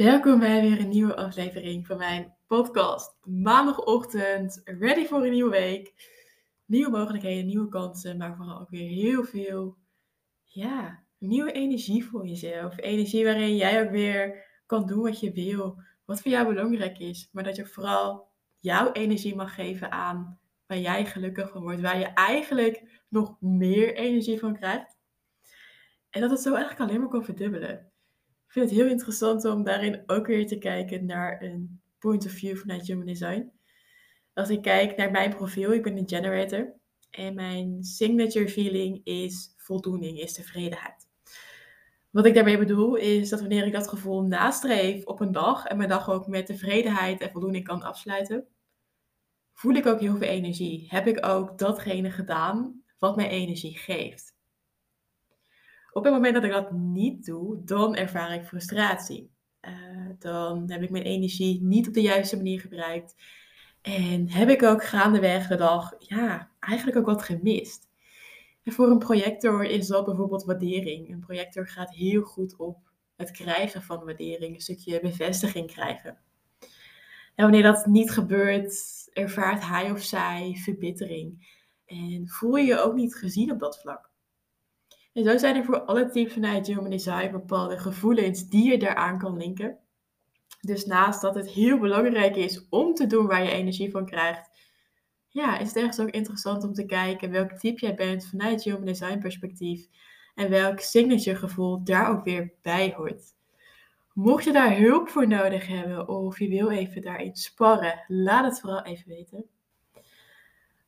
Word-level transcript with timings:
Welkom 0.00 0.38
bij 0.38 0.60
weer 0.60 0.80
een 0.80 0.88
nieuwe 0.88 1.16
aflevering 1.16 1.86
van 1.86 1.96
mijn 1.96 2.34
podcast. 2.46 3.16
Maandagochtend, 3.24 4.60
ready 4.64 5.06
voor 5.06 5.24
een 5.24 5.30
nieuwe 5.30 5.50
week. 5.50 5.94
Nieuwe 6.64 6.90
mogelijkheden, 6.90 7.46
nieuwe 7.46 7.68
kansen, 7.68 8.16
maar 8.16 8.36
vooral 8.36 8.60
ook 8.60 8.70
weer 8.70 8.88
heel 8.88 9.24
veel, 9.24 9.76
ja, 10.44 11.02
nieuwe 11.18 11.52
energie 11.52 12.04
voor 12.04 12.26
jezelf. 12.26 12.78
Energie 12.78 13.24
waarin 13.24 13.56
jij 13.56 13.82
ook 13.82 13.90
weer 13.90 14.44
kan 14.66 14.86
doen 14.86 15.02
wat 15.02 15.20
je 15.20 15.32
wil, 15.32 15.82
wat 16.04 16.20
voor 16.20 16.30
jou 16.30 16.54
belangrijk 16.54 16.98
is. 16.98 17.28
Maar 17.32 17.44
dat 17.44 17.56
je 17.56 17.66
vooral 17.66 18.28
jouw 18.58 18.92
energie 18.92 19.34
mag 19.34 19.54
geven 19.54 19.90
aan 19.90 20.40
waar 20.66 20.78
jij 20.78 21.06
gelukkig 21.06 21.50
van 21.50 21.62
wordt, 21.62 21.80
waar 21.80 21.98
je 21.98 22.06
eigenlijk 22.06 23.02
nog 23.08 23.40
meer 23.40 23.94
energie 23.94 24.38
van 24.38 24.56
krijgt. 24.56 24.96
En 26.10 26.20
dat 26.20 26.30
het 26.30 26.40
zo 26.40 26.54
eigenlijk 26.54 26.80
alleen 26.80 27.00
maar 27.00 27.10
kan 27.10 27.24
verdubbelen. 27.24 27.89
Ik 28.50 28.56
vind 28.56 28.70
het 28.70 28.78
heel 28.78 28.88
interessant 28.88 29.44
om 29.44 29.64
daarin 29.64 30.02
ook 30.06 30.26
weer 30.26 30.46
te 30.46 30.58
kijken 30.58 31.06
naar 31.06 31.42
een 31.42 31.80
point 31.98 32.26
of 32.26 32.30
view 32.30 32.56
vanuit 32.56 32.86
Human 32.86 33.06
Design. 33.06 33.52
Als 34.34 34.48
ik 34.48 34.62
kijk 34.62 34.96
naar 34.96 35.10
mijn 35.10 35.34
profiel, 35.34 35.72
ik 35.72 35.82
ben 35.82 35.96
een 35.96 36.08
generator. 36.08 36.74
En 37.10 37.34
mijn 37.34 37.84
signature 37.84 38.48
feeling 38.48 39.00
is 39.04 39.54
voldoening, 39.56 40.18
is 40.18 40.32
tevredenheid. 40.32 41.08
Wat 42.10 42.26
ik 42.26 42.34
daarmee 42.34 42.58
bedoel 42.58 42.94
is 42.94 43.28
dat 43.28 43.40
wanneer 43.40 43.66
ik 43.66 43.72
dat 43.72 43.88
gevoel 43.88 44.22
nastreef 44.22 45.04
op 45.04 45.20
een 45.20 45.32
dag 45.32 45.64
en 45.66 45.76
mijn 45.76 45.88
dag 45.88 46.10
ook 46.10 46.26
met 46.26 46.46
tevredenheid 46.46 47.20
en 47.20 47.30
voldoening 47.30 47.64
kan 47.64 47.82
afsluiten, 47.82 48.46
voel 49.52 49.74
ik 49.74 49.86
ook 49.86 50.00
heel 50.00 50.16
veel 50.16 50.28
energie. 50.28 50.86
Heb 50.88 51.06
ik 51.06 51.26
ook 51.26 51.58
datgene 51.58 52.10
gedaan 52.10 52.82
wat 52.98 53.16
mij 53.16 53.28
energie 53.28 53.78
geeft. 53.78 54.38
Op 56.00 56.06
het 56.06 56.14
moment 56.14 56.34
dat 56.34 56.44
ik 56.44 56.50
dat 56.50 56.72
niet 56.72 57.24
doe, 57.24 57.64
dan 57.64 57.96
ervaar 57.96 58.34
ik 58.34 58.46
frustratie. 58.46 59.30
Uh, 59.68 59.72
dan 60.18 60.70
heb 60.70 60.82
ik 60.82 60.90
mijn 60.90 61.04
energie 61.04 61.62
niet 61.62 61.88
op 61.88 61.94
de 61.94 62.00
juiste 62.00 62.36
manier 62.36 62.60
gebruikt. 62.60 63.16
En 63.82 64.30
heb 64.30 64.48
ik 64.48 64.62
ook 64.62 64.84
gaandeweg 64.84 65.48
de 65.48 65.56
dag, 65.56 65.94
ja, 65.98 66.50
eigenlijk 66.60 66.98
ook 66.98 67.06
wat 67.06 67.22
gemist. 67.22 67.88
En 68.62 68.72
voor 68.72 68.90
een 68.90 68.98
projector 68.98 69.64
is 69.64 69.86
dat 69.86 70.04
bijvoorbeeld 70.04 70.44
waardering. 70.44 71.10
Een 71.10 71.20
projector 71.20 71.68
gaat 71.68 71.94
heel 71.94 72.22
goed 72.22 72.56
op 72.56 72.78
het 73.16 73.30
krijgen 73.30 73.82
van 73.82 74.04
waardering, 74.04 74.54
een 74.54 74.60
stukje 74.60 75.00
bevestiging 75.00 75.72
krijgen. 75.72 76.18
En 77.34 77.44
wanneer 77.44 77.62
dat 77.62 77.86
niet 77.86 78.10
gebeurt, 78.10 79.08
ervaart 79.12 79.66
hij 79.66 79.90
of 79.90 80.02
zij 80.02 80.58
verbittering. 80.64 81.58
En 81.86 82.28
voel 82.28 82.56
je 82.56 82.66
je 82.66 82.78
ook 82.78 82.94
niet 82.94 83.14
gezien 83.14 83.52
op 83.52 83.58
dat 83.58 83.80
vlak. 83.80 84.09
En 85.12 85.24
zo 85.24 85.38
zijn 85.38 85.56
er 85.56 85.64
voor 85.64 85.80
alle 85.80 86.10
types 86.10 86.32
vanuit 86.32 86.66
Human 86.66 86.90
Design 86.90 87.30
bepaalde 87.30 87.78
gevoelens 87.78 88.48
die 88.48 88.70
je 88.70 88.78
daaraan 88.78 89.18
kan 89.18 89.36
linken. 89.36 89.78
Dus 90.60 90.86
naast 90.86 91.20
dat 91.20 91.34
het 91.34 91.50
heel 91.50 91.78
belangrijk 91.78 92.36
is 92.36 92.66
om 92.68 92.94
te 92.94 93.06
doen 93.06 93.26
waar 93.26 93.42
je 93.42 93.50
energie 93.50 93.90
van 93.90 94.06
krijgt, 94.06 94.50
ja, 95.28 95.58
is 95.58 95.66
het 95.66 95.76
ergens 95.76 96.00
ook 96.00 96.10
interessant 96.10 96.64
om 96.64 96.72
te 96.72 96.86
kijken 96.86 97.30
welk 97.30 97.52
type 97.52 97.80
jij 97.80 97.94
bent 97.94 98.26
vanuit 98.26 98.62
Human 98.62 98.84
Design 98.84 99.18
perspectief 99.18 99.88
en 100.34 100.50
welk 100.50 100.80
signature 100.80 101.36
gevoel 101.36 101.84
daar 101.84 102.10
ook 102.10 102.24
weer 102.24 102.52
bij 102.62 102.94
hoort. 102.96 103.22
Mocht 104.12 104.44
je 104.44 104.52
daar 104.52 104.76
hulp 104.76 105.08
voor 105.08 105.28
nodig 105.28 105.66
hebben 105.66 106.08
of 106.08 106.38
je 106.38 106.48
wil 106.48 106.70
even 106.70 107.02
daarin 107.02 107.36
sparren, 107.36 108.04
laat 108.06 108.44
het 108.44 108.60
vooral 108.60 108.82
even 108.82 109.08
weten. 109.08 109.44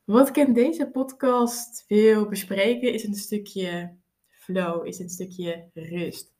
Wat 0.03 0.29
ik 0.29 0.37
in 0.37 0.53
deze 0.53 0.89
podcast 0.89 1.85
wil 1.87 2.27
bespreken 2.27 2.93
is 2.93 3.03
een 3.03 3.15
stukje 3.15 3.95
flow, 4.43 4.85
is 4.85 4.99
een 4.99 5.09
stukje 5.09 5.69
rust. 5.73 6.33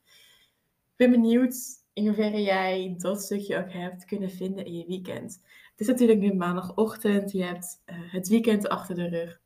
Ik 0.90 0.96
ben 0.96 1.10
benieuwd 1.10 1.54
in 1.92 2.06
hoeverre 2.06 2.42
jij 2.42 2.94
dat 2.98 3.22
stukje 3.22 3.56
ook 3.58 3.72
hebt 3.72 4.04
kunnen 4.04 4.30
vinden 4.30 4.64
in 4.64 4.76
je 4.76 4.86
weekend. 4.86 5.40
Het 5.70 5.80
is 5.80 5.86
natuurlijk 5.86 6.20
nu 6.20 6.34
maandagochtend, 6.34 7.32
je 7.32 7.42
hebt 7.42 7.82
uh, 7.86 7.96
het 8.12 8.28
weekend 8.28 8.68
achter 8.68 8.94
de 8.94 9.08
rug. 9.08 9.40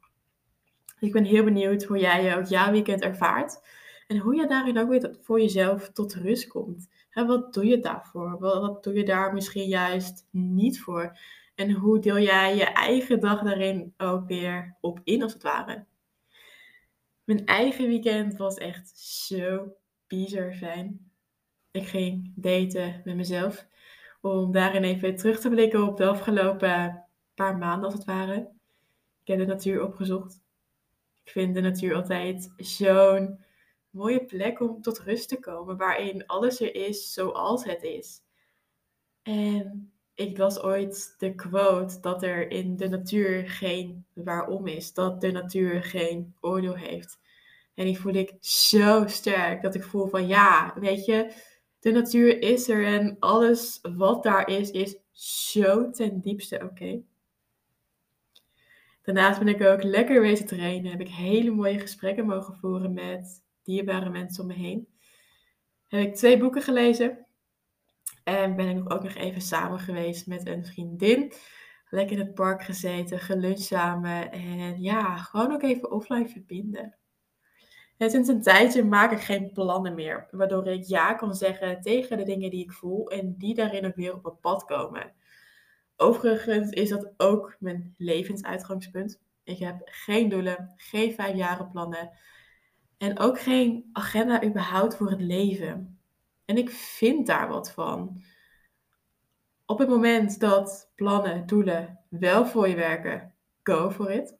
Ik 1.01 1.13
ben 1.13 1.24
heel 1.24 1.45
benieuwd 1.45 1.85
hoe 1.85 1.98
jij 1.98 2.36
ook 2.36 2.46
jouw 2.46 2.70
weekend 2.70 3.01
ervaart. 3.01 3.61
En 4.07 4.19
hoe 4.19 4.35
je 4.35 4.46
daarin 4.46 4.79
ook 4.79 4.89
weer 4.89 5.17
voor 5.20 5.40
jezelf 5.40 5.90
tot 5.90 6.14
rust 6.14 6.46
komt. 6.46 6.89
Wat 7.13 7.55
doe 7.55 7.67
je 7.67 7.79
daarvoor? 7.79 8.39
Wat 8.39 8.85
doe 8.85 8.95
je 8.95 9.05
daar 9.05 9.35
misschien 9.35 9.69
juist 9.69 10.27
niet 10.30 10.80
voor? 10.80 11.19
En 11.55 11.73
hoe 11.73 11.98
deel 11.98 12.19
jij 12.19 12.57
je 12.57 12.64
eigen 12.64 13.20
dag 13.20 13.42
daarin 13.42 13.95
ook 13.96 14.27
weer 14.27 14.77
op 14.80 15.01
in, 15.05 15.23
als 15.23 15.33
het 15.33 15.42
ware? 15.42 15.85
Mijn 17.28 17.46
eigen 17.46 17.86
weekend 17.86 18.36
was 18.36 18.55
echt 18.55 18.98
zo 18.98 19.77
bizar 20.06 20.55
fijn. 20.55 21.11
Ik 21.70 21.86
ging 21.86 22.33
daten 22.36 23.02
met 23.05 23.16
mezelf. 23.16 23.66
Om 24.20 24.52
daarin 24.52 24.84
even 24.84 25.16
terug 25.16 25.40
te 25.40 25.48
blikken 25.48 25.83
op 25.83 25.96
de 25.96 26.06
afgelopen 26.06 27.05
paar 27.34 27.56
maanden 27.56 27.84
als 27.84 27.94
het 27.94 28.05
ware. 28.05 28.50
Ik 29.20 29.27
heb 29.27 29.39
de 29.39 29.46
natuur 29.46 29.83
opgezocht. 29.83 30.40
Ik 31.24 31.33
vind 31.33 31.55
de 31.55 31.61
natuur 31.61 31.94
altijd 31.94 32.52
zo'n 32.56 33.45
mooie 33.90 34.24
plek 34.24 34.60
om 34.60 34.83
tot 34.83 34.98
rust 34.98 35.28
te 35.28 35.40
komen. 35.40 35.77
Waarin 35.77 36.27
alles 36.27 36.60
er 36.60 36.74
is 36.74 37.12
zoals 37.12 37.64
het 37.64 37.83
is. 37.83 38.22
En 39.22 39.92
ik 40.18 40.39
las 40.39 40.61
ooit 40.61 41.14
de 41.18 41.34
quote 41.34 42.01
dat 42.01 42.23
er 42.23 42.51
in 42.51 42.77
de 42.77 42.89
natuur 42.89 43.48
geen 43.48 44.05
waarom 44.12 44.67
is. 44.67 44.92
Dat 44.92 45.20
de 45.20 45.30
natuur 45.30 45.83
geen 45.83 46.34
oordeel 46.40 46.74
heeft. 46.74 47.18
En 47.74 47.84
die 47.84 47.98
voel 47.98 48.14
ik 48.14 48.34
zo 48.40 49.07
sterk 49.07 49.62
dat 49.62 49.74
ik 49.74 49.83
voel 49.83 50.07
van 50.07 50.27
ja, 50.27 50.74
weet 50.80 51.05
je, 51.05 51.33
de 51.80 51.90
natuur 51.90 52.42
is 52.42 52.68
er 52.68 52.86
en 52.86 53.17
alles 53.18 53.78
wat 53.96 54.23
daar 54.23 54.48
is, 54.48 54.70
is 54.70 54.96
zo 55.52 55.90
ten 55.90 56.20
diepste 56.20 56.61
oké. 56.62 57.01
Daarnaast 59.02 59.39
ben 59.39 59.48
ik 59.48 59.62
ook 59.62 59.83
lekker 59.83 60.20
wezen 60.20 60.46
trainen. 60.46 60.90
Heb 60.90 61.01
ik 61.01 61.08
hele 61.08 61.51
mooie 61.51 61.78
gesprekken 61.78 62.27
mogen 62.27 62.55
voeren 62.55 62.95
met 62.95 63.42
dierbare 63.62 64.11
mensen 64.11 64.42
om 64.42 64.48
me 64.48 64.55
heen. 64.55 64.89
Heb 65.89 66.01
ik 66.01 66.14
twee 66.14 66.39
boeken 66.39 66.62
gelezen. 66.62 67.27
En 68.28 68.56
ben 68.56 68.68
ik 68.68 68.92
ook 68.92 69.02
nog 69.02 69.14
even 69.14 69.40
samen 69.40 69.78
geweest 69.78 70.27
met 70.27 70.46
een 70.46 70.64
vriendin. 70.64 71.33
Lekker 71.90 72.18
in 72.18 72.24
het 72.24 72.34
park 72.34 72.62
gezeten, 72.62 73.18
geluncht 73.18 73.61
samen. 73.61 74.33
En 74.33 74.80
ja, 74.80 75.16
gewoon 75.16 75.52
ook 75.52 75.62
even 75.62 75.90
offline 75.90 76.28
verbinden. 76.28 76.96
En 77.96 78.11
sinds 78.11 78.28
een 78.28 78.42
tijdje 78.42 78.84
maak 78.84 79.12
ik 79.12 79.20
geen 79.20 79.52
plannen 79.52 79.94
meer, 79.94 80.28
waardoor 80.30 80.66
ik 80.66 80.84
ja 80.84 81.14
kan 81.14 81.34
zeggen 81.34 81.80
tegen 81.80 82.16
de 82.16 82.24
dingen 82.24 82.50
die 82.50 82.64
ik 82.64 82.72
voel 82.72 83.11
en 83.11 83.34
die 83.39 83.55
daarin 83.55 83.86
ook 83.86 83.96
weer 83.96 84.14
op 84.14 84.24
het 84.24 84.40
pad 84.40 84.64
komen. 84.64 85.12
Overigens 85.96 86.70
is 86.70 86.89
dat 86.89 87.12
ook 87.16 87.56
mijn 87.58 87.95
levensuitgangspunt. 87.98 89.20
Ik 89.45 89.58
heb 89.58 89.80
geen 89.84 90.28
doelen, 90.28 90.72
geen 90.77 91.12
vijfjarenplannen 91.12 92.10
en 92.98 93.18
ook 93.18 93.40
geen 93.40 93.89
agenda 93.92 94.45
überhaupt 94.45 94.96
voor 94.96 95.10
het 95.10 95.20
leven. 95.20 95.98
En 96.48 96.57
ik 96.57 96.70
vind 96.70 97.27
daar 97.27 97.48
wat 97.48 97.70
van. 97.70 98.23
Op 99.67 99.79
het 99.79 99.89
moment 99.89 100.41
dat 100.41 100.92
plannen, 100.95 101.47
doelen 101.47 102.01
wel 102.09 102.47
voor 102.47 102.69
je 102.69 102.75
werken, 102.75 103.35
go 103.63 103.91
for 103.91 104.11
it. 104.11 104.36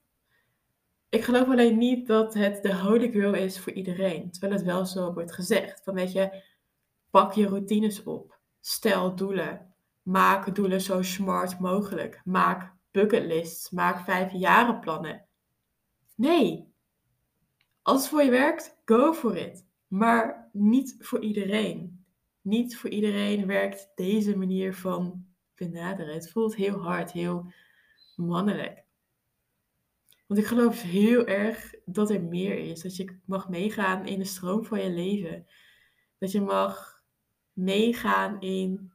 Ik 1.09 1.25
geloof 1.25 1.49
alleen 1.49 1.79
niet 1.79 2.07
dat 2.07 2.35
het 2.35 2.63
de 2.63 2.77
holy 2.77 3.11
grail 3.11 3.35
is 3.35 3.61
voor 3.61 3.73
iedereen. 3.73 4.31
Terwijl 4.31 4.53
het 4.53 4.63
wel 4.63 4.87
zo 4.87 5.13
wordt 5.13 5.33
gezegd. 5.33 5.83
Van 5.85 5.95
weet 5.95 6.13
je, 6.13 6.43
pak 7.11 7.33
je 7.33 7.49
routines 7.49 8.03
op. 8.03 8.39
Stel 8.61 9.15
doelen. 9.15 9.75
Maak 10.03 10.55
doelen 10.55 10.81
zo 10.81 11.03
smart 11.03 11.59
mogelijk. 11.59 12.21
Maak 12.25 12.75
bucketlists. 12.91 13.71
Maak 13.71 14.05
vijf 14.05 14.33
plannen. 14.81 15.27
Nee. 16.15 16.73
Als 17.83 18.01
het 18.01 18.11
voor 18.11 18.23
je 18.23 18.31
werkt, 18.31 18.77
go 18.85 19.13
for 19.13 19.37
it. 19.37 19.67
Maar 19.87 20.49
niet 20.53 20.97
voor 20.99 21.21
iedereen. 21.21 21.98
Niet 22.49 22.77
voor 22.77 22.91
iedereen 22.91 23.47
werkt 23.47 23.91
deze 23.95 24.37
manier 24.37 24.75
van 24.75 25.27
benaderen. 25.55 26.15
Het 26.15 26.31
voelt 26.31 26.57
heel 26.57 26.83
hard, 26.83 27.13
heel 27.13 27.53
mannelijk. 28.17 28.85
Want 30.27 30.41
ik 30.41 30.47
geloof 30.47 30.83
heel 30.83 31.27
erg 31.27 31.75
dat 31.85 32.11
er 32.11 32.23
meer 32.23 32.59
is. 32.59 32.83
Dat 32.83 32.97
je 32.97 33.19
mag 33.25 33.49
meegaan 33.49 34.07
in 34.07 34.19
de 34.19 34.25
stroom 34.25 34.65
van 34.65 34.81
je 34.81 34.91
leven. 34.91 35.47
Dat 36.19 36.33
je 36.33 36.41
mag 36.41 37.03
meegaan 37.53 38.41
in 38.41 38.93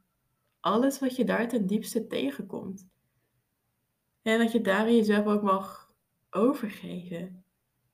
alles 0.59 0.99
wat 0.99 1.15
je 1.15 1.25
daar 1.25 1.47
ten 1.47 1.67
diepste 1.67 2.07
tegenkomt. 2.07 2.87
En 4.21 4.39
dat 4.39 4.51
je 4.51 4.61
daarin 4.61 4.95
jezelf 4.95 5.25
ook 5.25 5.41
mag 5.41 5.93
overgeven. 6.29 7.43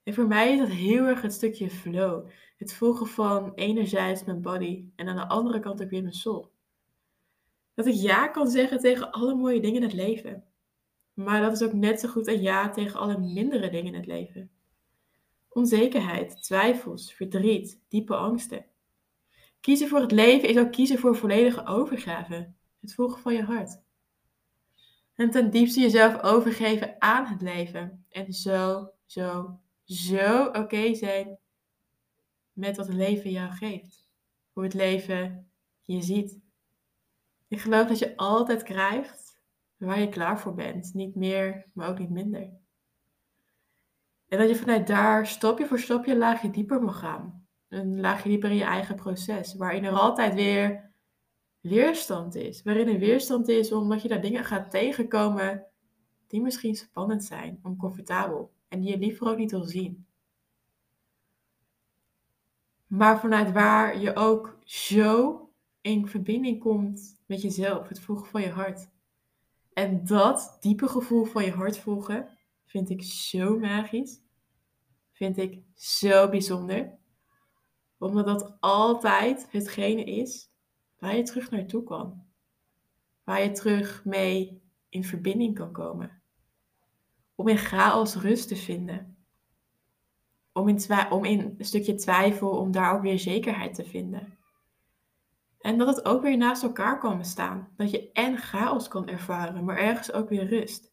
En 0.10 0.16
voor 0.16 0.28
mij 0.28 0.52
is 0.52 0.60
dat 0.60 0.68
heel 0.68 1.06
erg 1.06 1.22
het 1.22 1.34
stukje 1.34 1.70
flow. 1.70 2.30
Het 2.58 2.74
volgen 2.74 3.08
van 3.08 3.54
enerzijds 3.56 4.24
mijn 4.24 4.42
body 4.42 4.86
en 4.96 5.08
aan 5.08 5.16
de 5.16 5.28
andere 5.28 5.60
kant 5.60 5.82
ook 5.82 5.90
weer 5.90 6.02
mijn 6.02 6.14
soul. 6.14 6.52
Dat 7.74 7.86
ik 7.86 7.94
ja 7.94 8.28
kan 8.28 8.50
zeggen 8.50 8.80
tegen 8.80 9.12
alle 9.12 9.36
mooie 9.36 9.62
dingen 9.62 9.76
in 9.76 9.88
het 9.88 9.94
leven. 9.94 10.44
Maar 11.14 11.42
dat 11.42 11.52
is 11.52 11.62
ook 11.62 11.74
net 11.74 12.00
zo 12.00 12.10
goed 12.10 12.28
een 12.28 12.42
ja 12.42 12.70
tegen 12.70 13.00
alle 13.00 13.18
mindere 13.18 13.70
dingen 13.70 13.94
in 13.94 14.00
het 14.00 14.06
leven. 14.06 14.52
Onzekerheid, 15.50 16.44
twijfels, 16.44 17.14
verdriet, 17.14 17.80
diepe 17.88 18.16
angsten. 18.16 18.66
Kiezen 19.60 19.88
voor 19.88 20.02
het 20.02 20.12
leven 20.12 20.50
is 20.50 20.58
ook 20.58 20.72
kiezen 20.72 21.00
voor 21.00 21.16
volledige 21.16 21.66
overgave. 21.66 22.52
Het 22.82 22.94
volgen 22.94 23.22
van 23.22 23.34
je 23.34 23.44
hart. 23.44 23.82
En 25.16 25.30
ten 25.30 25.50
diepste 25.50 25.80
jezelf 25.80 26.22
overgeven 26.22 26.96
aan 27.02 27.26
het 27.26 27.42
leven. 27.42 28.06
En 28.10 28.34
zo, 28.34 28.90
zo, 29.06 29.60
zo 29.90 30.46
oké 30.46 30.94
zijn 30.94 31.38
met 32.54 32.78
wat 32.78 32.88
het 32.88 32.96
leven 32.96 33.32
jou 33.32 33.52
geeft. 33.52 34.10
Hoe 34.52 34.64
het 34.64 34.74
leven 34.74 35.52
je 35.84 36.02
ziet. 36.02 36.40
Ik 37.48 37.60
geloof 37.60 37.88
dat 37.88 38.00
je 38.00 38.18
altijd 38.18 38.64
krijgt 38.64 39.42
waar 39.78 40.00
je 40.00 40.10
klaar 40.10 40.40
voor 40.40 40.54
bent. 40.54 40.94
Niet 40.94 41.16
meer, 41.16 41.66
maar 41.74 41.90
ook 41.90 42.00
niet 42.00 42.10
minder. 42.10 42.50
En 44.28 44.38
dat 44.38 44.50
je 44.50 44.56
vanuit 44.56 44.88
daar 44.88 45.28
stapje 45.28 45.66
voor 45.66 45.80
stapje 45.80 46.12
een 46.12 46.18
laagje 46.18 46.50
dieper 46.50 46.82
mag 46.82 47.00
gaan. 47.00 47.48
Een 47.68 48.00
laagje 48.00 48.30
dieper 48.30 48.50
in 48.50 48.56
je 48.56 48.64
eigen 48.64 48.96
proces. 48.96 49.56
Waarin 49.56 49.84
er 49.84 49.94
altijd 49.94 50.34
weer 50.34 50.92
weerstand 51.60 52.36
is. 52.36 52.64
Waarin 52.64 52.88
er 52.88 53.00
weerstand 53.00 53.48
is 53.48 53.72
omdat 53.72 54.02
je 54.02 54.08
daar 54.08 54.22
dingen 54.22 54.44
gaat 54.46 54.72
tegenkomen 54.72 55.66
die 56.28 56.42
misschien 56.42 56.76
spannend 56.76 57.24
zijn, 57.24 57.60
oncomfortabel. 57.64 58.52
En 58.70 58.80
die 58.80 58.90
je 58.90 58.98
liever 58.98 59.28
ook 59.28 59.38
niet 59.38 59.52
wil 59.52 59.64
zien. 59.64 60.08
Maar 62.88 63.20
vanuit 63.20 63.52
waar 63.52 64.00
je 64.00 64.16
ook 64.16 64.58
zo 64.64 65.40
in 65.82 66.08
verbinding 66.08 66.60
komt 66.60 67.22
met 67.26 67.42
jezelf, 67.42 67.88
het 67.88 68.00
volgen 68.00 68.28
van 68.28 68.42
je 68.42 68.50
hart. 68.50 68.90
En 69.74 70.06
dat 70.06 70.58
diepe 70.60 70.88
gevoel 70.88 71.26
van 71.26 71.46
je 71.46 71.52
hart 71.52 71.78
volgen, 71.78 72.38
vind 72.66 72.90
ik 72.90 73.04
zo 73.04 73.60
magisch. 73.60 74.22
Vind 75.12 75.38
ik 75.38 75.64
zo 75.76 76.30
bijzonder. 76.30 76.98
Omdat 77.98 78.26
dat 78.26 78.58
altijd 78.60 79.48
hetgene 79.52 80.04
is 80.04 80.52
waar 81.00 81.16
je 81.16 81.24
terug 81.24 81.52
naartoe 81.52 81.84
kan. 81.84 82.26
Waar 83.24 83.42
je 83.42 83.52
terug 83.52 84.06
mee 84.06 84.62
in 84.90 85.04
verbinding 85.04 85.56
kan 85.56 85.72
komen. 85.72 86.19
Om 87.40 87.48
in 87.48 87.58
chaos 87.58 88.16
rust 88.16 88.48
te 88.48 88.56
vinden. 88.56 89.18
Om 90.54 90.68
in, 90.68 90.80
om 91.10 91.26
in 91.26 91.56
een 91.58 91.66
stukje 91.66 91.96
twijfel, 91.96 92.50
om 92.50 92.72
daar 92.72 92.94
ook 92.94 93.02
weer 93.02 93.20
zekerheid 93.20 93.74
te 93.74 93.86
vinden. 93.86 94.38
En 95.60 95.78
dat 95.78 95.96
het 95.96 96.06
ook 96.06 96.22
weer 96.22 96.38
naast 96.38 96.64
elkaar 96.64 97.00
kan 97.00 97.18
bestaan. 97.18 97.68
Dat 97.78 97.92
je 97.92 98.12
en 98.12 98.38
chaos 98.38 98.88
kan 98.88 99.08
ervaren, 99.08 99.64
maar 99.64 99.78
ergens 99.78 100.12
ook 100.12 100.30
weer 100.30 100.48
rust. 100.48 100.92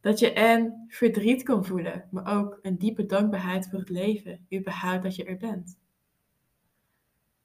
Dat 0.00 0.18
je 0.18 0.32
en 0.32 0.84
verdriet 0.88 1.42
kan 1.42 1.64
voelen, 1.64 2.08
maar 2.10 2.38
ook 2.38 2.58
een 2.62 2.78
diepe 2.78 3.06
dankbaarheid 3.06 3.68
voor 3.70 3.78
het 3.78 3.90
leven, 3.90 4.46
überhaupt 4.54 5.02
dat 5.02 5.16
je 5.16 5.24
er 5.24 5.36
bent. 5.36 5.78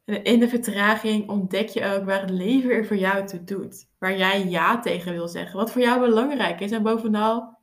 En 0.06 0.24
in 0.24 0.40
de 0.40 0.50
vertraging 0.50 1.30
ontdek 1.30 1.68
je 1.68 1.86
ook 1.86 2.06
waar 2.06 2.22
het 2.22 2.30
leven 2.30 2.72
er 2.72 2.86
voor 2.86 2.98
jou 2.98 3.28
toe 3.28 3.44
doet. 3.44 3.88
Waar 3.98 4.18
jij 4.18 4.48
ja 4.48 4.80
tegen 4.80 5.14
wil 5.14 5.28
zeggen. 5.28 5.58
Wat 5.58 5.72
voor 5.72 5.82
jou 5.82 6.00
belangrijk 6.00 6.60
is. 6.60 6.72
En 6.72 6.84
bovenal 6.84 7.56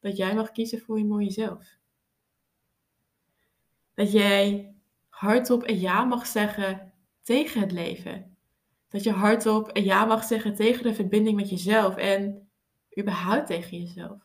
dat 0.00 0.16
jij 0.16 0.34
mag 0.34 0.52
kiezen 0.52 0.80
voor 0.80 0.98
je 0.98 1.04
mooie 1.04 1.30
zelf. 1.30 1.78
Dat 3.94 4.12
jij 4.12 4.74
hardop 5.08 5.68
een 5.68 5.80
ja 5.80 6.04
mag 6.04 6.26
zeggen 6.26 6.92
tegen 7.22 7.60
het 7.60 7.72
leven. 7.72 8.36
Dat 8.88 9.02
je 9.02 9.10
hardop 9.10 9.70
een 9.72 9.84
ja 9.84 10.04
mag 10.04 10.24
zeggen 10.24 10.54
tegen 10.54 10.82
de 10.82 10.94
verbinding 10.94 11.36
met 11.36 11.50
jezelf 11.50 11.96
en 11.96 12.48
überhaupt 12.98 13.46
tegen 13.46 13.78
jezelf. 13.78 14.22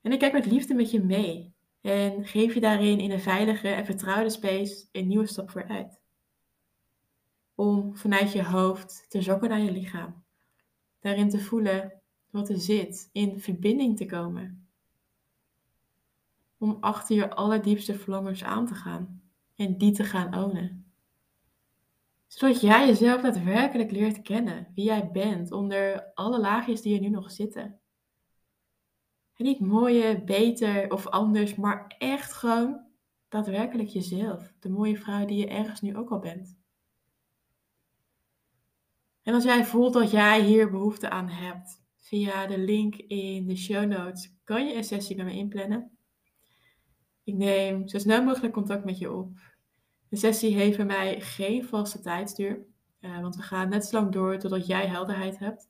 En 0.00 0.12
ik 0.12 0.18
kijk 0.18 0.32
met 0.32 0.46
liefde 0.46 0.74
met 0.74 0.90
je 0.90 1.04
mee 1.04 1.54
en 1.80 2.24
geef 2.24 2.54
je 2.54 2.60
daarin 2.60 3.00
in 3.00 3.10
een 3.10 3.20
veilige 3.20 3.68
en 3.68 3.84
vertrouwde 3.84 4.30
space 4.30 4.88
een 4.92 5.06
nieuwe 5.06 5.26
stap 5.26 5.50
vooruit. 5.50 6.00
Om 7.54 7.96
vanuit 7.96 8.32
je 8.32 8.44
hoofd 8.44 9.06
te 9.08 9.22
zakken 9.22 9.48
naar 9.48 9.60
je 9.60 9.72
lichaam. 9.72 10.24
Daarin 11.00 11.28
te 11.28 11.40
voelen 11.40 11.97
wat 12.38 12.48
er 12.48 12.60
zit, 12.60 13.08
in 13.12 13.40
verbinding 13.40 13.96
te 13.96 14.06
komen. 14.06 14.68
Om 16.58 16.76
achter 16.80 17.16
je 17.16 17.34
allerdiepste 17.34 17.94
verlangens 17.94 18.44
aan 18.44 18.66
te 18.66 18.74
gaan 18.74 19.22
en 19.56 19.78
die 19.78 19.92
te 19.92 20.04
gaan 20.04 20.44
ownen 20.44 20.88
zodat 22.28 22.60
jij 22.60 22.86
jezelf 22.86 23.20
daadwerkelijk 23.20 23.90
leert 23.90 24.22
kennen, 24.22 24.66
wie 24.74 24.84
jij 24.84 25.10
bent, 25.10 25.52
onder 25.52 26.12
alle 26.14 26.40
laagjes 26.40 26.82
die 26.82 26.94
er 26.94 27.00
nu 27.00 27.08
nog 27.08 27.30
zitten. 27.30 27.80
En 29.34 29.44
niet 29.44 29.60
mooie, 29.60 30.24
beter 30.24 30.92
of 30.92 31.06
anders, 31.06 31.54
maar 31.54 31.94
echt 31.98 32.32
gewoon 32.32 32.80
daadwerkelijk 33.28 33.88
jezelf. 33.88 34.52
De 34.60 34.68
mooie 34.68 34.98
vrouw 34.98 35.24
die 35.24 35.38
je 35.38 35.48
ergens 35.48 35.80
nu 35.80 35.96
ook 35.96 36.10
al 36.10 36.18
bent. 36.18 36.56
En 39.22 39.34
als 39.34 39.44
jij 39.44 39.64
voelt 39.64 39.92
dat 39.92 40.10
jij 40.10 40.42
hier 40.42 40.70
behoefte 40.70 41.10
aan 41.10 41.28
hebt, 41.28 41.82
via 42.08 42.46
de 42.46 42.58
link 42.58 42.96
in 42.96 43.46
de 43.46 43.56
show 43.56 43.86
notes 43.86 44.34
kan 44.44 44.66
je 44.66 44.74
een 44.74 44.84
sessie 44.84 45.16
met 45.16 45.26
me 45.26 45.32
inplannen. 45.32 45.90
Ik 47.24 47.34
neem 47.34 47.88
zo 47.88 47.98
snel 47.98 48.24
mogelijk 48.24 48.52
contact 48.52 48.84
met 48.84 48.98
je 48.98 49.12
op. 49.12 49.38
De 50.08 50.16
sessie 50.16 50.54
heeft 50.54 50.76
bij 50.76 50.86
mij 50.86 51.20
geen 51.20 51.64
vaste 51.64 52.00
tijdsduur, 52.00 52.66
uh, 53.00 53.20
want 53.20 53.36
we 53.36 53.42
gaan 53.42 53.68
net 53.68 53.84
zo 53.84 54.00
lang 54.00 54.12
door 54.12 54.38
totdat 54.38 54.66
jij 54.66 54.86
helderheid 54.86 55.38
hebt. 55.38 55.68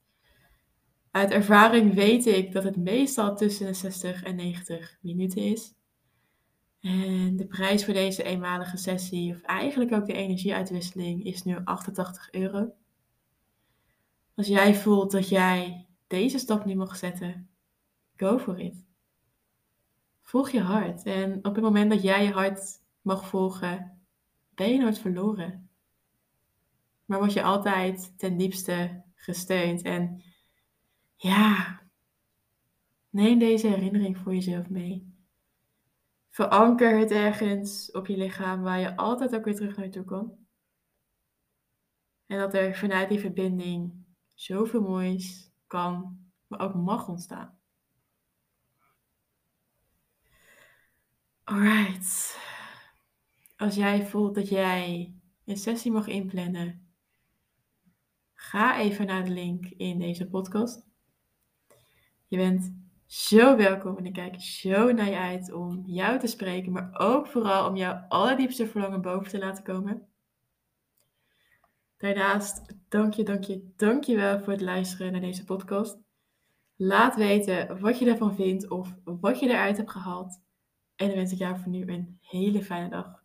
Uit 1.10 1.30
ervaring 1.30 1.94
weet 1.94 2.26
ik 2.26 2.52
dat 2.52 2.64
het 2.64 2.76
meestal 2.76 3.36
tussen 3.36 3.66
de 3.66 3.74
60 3.74 4.22
en 4.22 4.36
90 4.36 4.98
minuten 5.00 5.42
is. 5.42 5.74
En 6.80 7.36
de 7.36 7.46
prijs 7.46 7.84
voor 7.84 7.94
deze 7.94 8.22
eenmalige 8.22 8.76
sessie, 8.76 9.34
of 9.34 9.42
eigenlijk 9.42 9.92
ook 9.92 10.06
de 10.06 10.12
energieuitwisseling, 10.12 11.24
is 11.24 11.42
nu 11.42 11.56
88 11.64 12.32
euro. 12.32 12.72
Als 14.34 14.46
jij 14.46 14.74
voelt 14.74 15.10
dat 15.10 15.28
jij 15.28 15.87
deze 16.08 16.38
stap 16.38 16.64
nu 16.64 16.74
mag 16.74 16.96
zetten, 16.96 17.50
go 18.16 18.38
for 18.38 18.60
it. 18.60 18.86
Volg 20.22 20.50
je 20.50 20.60
hart. 20.60 21.02
En 21.02 21.36
op 21.36 21.54
het 21.54 21.64
moment 21.64 21.90
dat 21.90 22.02
jij 22.02 22.24
je 22.24 22.32
hart 22.32 22.80
mag 23.02 23.28
volgen, 23.28 24.00
ben 24.54 24.72
je 24.72 24.78
nooit 24.78 24.98
verloren. 24.98 25.70
Maar 27.04 27.18
word 27.18 27.32
je 27.32 27.42
altijd 27.42 28.18
ten 28.18 28.36
diepste 28.36 29.02
gesteund. 29.14 29.82
En 29.82 30.22
ja, 31.16 31.80
neem 33.10 33.38
deze 33.38 33.66
herinnering 33.66 34.18
voor 34.18 34.34
jezelf 34.34 34.68
mee. 34.68 35.16
Veranker 36.30 36.98
het 36.98 37.10
ergens 37.10 37.90
op 37.90 38.06
je 38.06 38.16
lichaam 38.16 38.62
waar 38.62 38.80
je 38.80 38.96
altijd 38.96 39.34
ook 39.34 39.44
weer 39.44 39.54
terug 39.54 39.76
naartoe 39.76 40.04
kan. 40.04 40.36
En 42.26 42.38
dat 42.38 42.54
er 42.54 42.76
vanuit 42.76 43.08
die 43.08 43.20
verbinding 43.20 44.04
zoveel 44.34 44.80
moois 44.80 45.50
kan, 45.68 46.18
maar 46.46 46.60
ook 46.60 46.74
mag 46.74 47.08
ontstaan. 47.08 47.58
Alright 51.44 52.38
als 53.58 53.74
jij 53.74 54.06
voelt 54.06 54.34
dat 54.34 54.48
jij 54.48 55.14
een 55.44 55.56
sessie 55.56 55.92
mag 55.92 56.06
inplannen, 56.06 56.88
ga 58.34 58.78
even 58.78 59.06
naar 59.06 59.24
de 59.24 59.30
link 59.30 59.66
in 59.66 59.98
deze 59.98 60.28
podcast. 60.28 60.86
Je 62.26 62.36
bent 62.36 62.74
zo 63.06 63.56
welkom 63.56 63.96
en 63.96 64.06
ik 64.06 64.12
kijk 64.12 64.40
zo 64.40 64.92
naar 64.92 65.08
je 65.08 65.16
uit 65.18 65.52
om 65.52 65.82
jou 65.86 66.18
te 66.18 66.26
spreken, 66.26 66.72
maar 66.72 66.98
ook 66.98 67.26
vooral 67.26 67.68
om 67.68 67.76
jouw 67.76 68.04
allerdiepste 68.08 68.66
verlangen 68.66 69.02
boven 69.02 69.30
te 69.30 69.38
laten 69.38 69.64
komen. 69.64 70.08
Daarnaast 71.98 72.74
dank 72.88 73.14
je, 73.14 73.22
dank 73.22 73.44
je, 73.44 73.72
dank 73.76 74.04
je 74.04 74.16
wel 74.16 74.40
voor 74.40 74.52
het 74.52 74.62
luisteren 74.62 75.12
naar 75.12 75.20
deze 75.20 75.44
podcast. 75.44 75.98
Laat 76.76 77.16
weten 77.16 77.80
wat 77.80 77.98
je 77.98 78.10
ervan 78.10 78.34
vindt 78.34 78.68
of 78.68 78.94
wat 79.04 79.40
je 79.40 79.48
eruit 79.48 79.76
hebt 79.76 79.90
gehaald. 79.90 80.40
En 80.96 81.06
dan 81.06 81.16
wens 81.16 81.32
ik 81.32 81.38
jou 81.38 81.58
voor 81.58 81.70
nu 81.70 81.86
een 81.86 82.18
hele 82.20 82.62
fijne 82.62 82.88
dag. 82.88 83.17